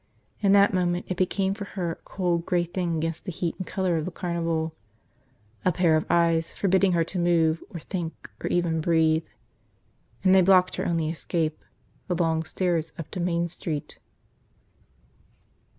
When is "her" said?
1.77-1.91, 6.93-7.03, 10.77-10.87